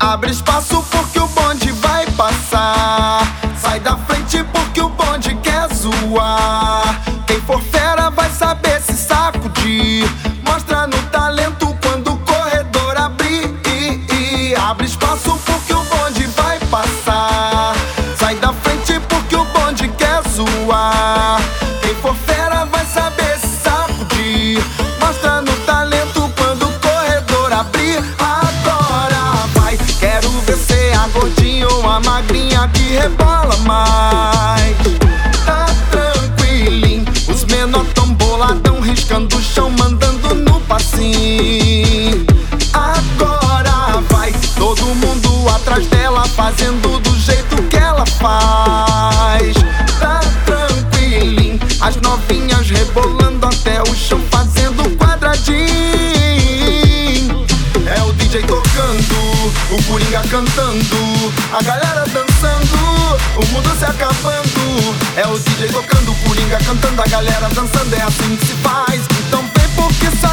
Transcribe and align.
Abre 0.00 0.30
espaço 0.30 0.82
porque 0.90 1.20
o 1.20 1.26
bonde 1.28 1.70
vai 1.72 2.06
passar. 2.12 3.20
Sai 3.60 3.78
da 3.80 3.98
frente 3.98 4.42
porque 4.44 4.80
o 4.80 4.88
bonde 4.88 5.34
quer 5.42 5.68
zoar. 5.74 7.02
Quem 7.26 7.38
for 7.42 7.60
fera 7.60 8.08
vai 8.08 8.30
saber 8.30 8.79
gordinha 31.90 31.96
ou 31.96 31.96
a 31.96 32.00
magrinha 32.00 32.70
que 32.72 32.82
rebola 32.94 33.56
mais. 33.66 34.76
Tá 35.44 35.66
tranquilinho, 35.90 37.04
os 37.28 37.44
menor 37.44 37.84
tão 37.94 38.12
boladão, 38.14 38.80
riscando 38.80 39.36
o 39.36 39.42
chão, 39.42 39.70
mandando 39.70 40.34
no 40.34 40.60
passinho. 40.60 42.24
Agora 42.72 44.00
vai, 44.08 44.32
todo 44.56 44.82
mundo 44.86 45.48
atrás 45.48 45.86
dela, 45.86 46.24
fazendo 46.26 47.00
do 47.00 47.18
jeito 47.18 47.56
que 47.64 47.76
ela 47.76 48.06
faz. 48.06 48.49
Cantando, 60.18 61.32
a 61.52 61.62
galera 61.62 62.04
dançando, 62.06 63.16
o 63.36 63.46
mundo 63.52 63.78
se 63.78 63.84
acabando. 63.84 64.96
É 65.16 65.26
o 65.28 65.38
DJ 65.38 65.68
tocando, 65.68 66.10
o 66.10 66.14
Coringa 66.16 66.58
cantando, 66.58 67.00
a 67.00 67.06
galera 67.06 67.48
dançando, 67.50 67.94
é 67.94 68.02
assim 68.02 68.36
que 68.36 68.46
se 68.46 68.54
faz. 68.54 69.02
Então 69.26 69.40
vem 69.40 69.68
porque 69.76 70.06
isso 70.06 70.26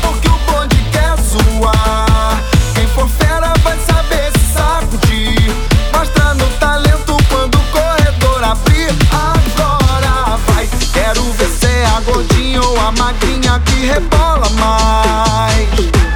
porque 0.00 0.28
o 0.28 0.38
bonde 0.50 0.76
quer 0.90 1.16
zoar. 1.22 2.42
Quem 2.74 2.86
for 2.88 3.08
fera 3.08 3.52
vai 3.62 3.78
saber 3.80 4.32
se 4.38 4.52
sacudir. 4.52 5.54
Mostra 5.94 6.34
no 6.34 6.46
talento 6.58 7.16
quando 7.28 7.54
o 7.56 7.64
corredor 7.70 8.44
abrir. 8.44 8.90
Agora 9.12 10.36
vai, 10.46 10.68
quero 10.92 11.22
ver 11.32 11.48
se 11.48 11.66
é 11.66 11.86
a 11.86 12.00
gordinha 12.00 12.60
ou 12.62 12.80
a 12.80 12.92
magrinha 12.92 13.60
que 13.66 13.86
rebola 13.86 14.48
mais. 14.50 16.09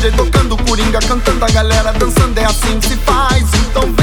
DJ 0.00 0.12
tocando, 0.12 0.56
Coringa 0.56 0.98
cantando, 1.00 1.44
a 1.44 1.48
galera 1.50 1.92
dançando, 1.92 2.38
é 2.38 2.44
assim 2.46 2.80
que 2.80 2.88
se 2.88 2.96
faz. 2.96 3.44
Então 3.52 3.99